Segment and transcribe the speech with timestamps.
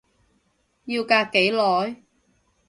[0.85, 1.95] 要隔幾耐？